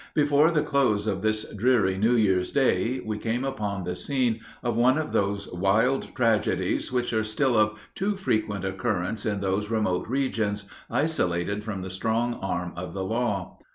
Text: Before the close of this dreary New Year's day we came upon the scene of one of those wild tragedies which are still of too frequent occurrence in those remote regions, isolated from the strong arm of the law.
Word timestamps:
Before 0.15 0.49
the 0.49 0.63
close 0.63 1.05
of 1.05 1.21
this 1.21 1.43
dreary 1.55 1.95
New 1.95 2.15
Year's 2.15 2.51
day 2.51 2.99
we 3.05 3.19
came 3.19 3.43
upon 3.43 3.83
the 3.83 3.95
scene 3.95 4.39
of 4.63 4.75
one 4.75 4.97
of 4.97 5.11
those 5.11 5.47
wild 5.53 6.15
tragedies 6.15 6.91
which 6.91 7.13
are 7.13 7.23
still 7.23 7.55
of 7.55 7.77
too 7.93 8.15
frequent 8.15 8.65
occurrence 8.65 9.27
in 9.27 9.41
those 9.41 9.69
remote 9.69 10.07
regions, 10.09 10.67
isolated 10.89 11.63
from 11.63 11.83
the 11.83 11.91
strong 11.91 12.33
arm 12.41 12.73
of 12.75 12.93
the 12.93 13.03
law. 13.03 13.59